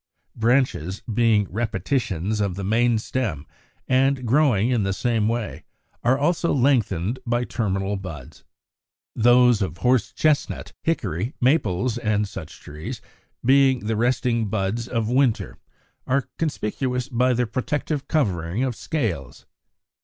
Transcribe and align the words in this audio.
Branches, 0.35 0.99
being 1.01 1.45
repetitions 1.51 2.41
of 2.41 2.55
the 2.55 2.63
main 2.63 2.97
stem 2.97 3.45
and 3.87 4.25
growing 4.25 4.71
in 4.71 4.81
the 4.81 4.93
same 4.93 5.27
way, 5.27 5.63
are 6.03 6.17
also 6.17 6.51
lengthened 6.51 7.19
by 7.23 7.43
terminal 7.43 7.97
buds. 7.97 8.43
Those 9.15 9.61
of 9.61 9.77
Horse 9.77 10.11
chestnut, 10.11 10.73
Hickory, 10.81 11.35
Maples, 11.39 11.99
and 11.99 12.27
such 12.27 12.61
trees, 12.61 12.99
being 13.45 13.81
the 13.85 13.95
resting 13.95 14.49
buds 14.49 14.87
of 14.87 15.07
winter, 15.07 15.59
are 16.07 16.27
conspicuous 16.39 17.07
by 17.07 17.33
their 17.33 17.45
protective 17.45 18.07
covering 18.07 18.63
of 18.63 18.75
scales. 18.75 19.45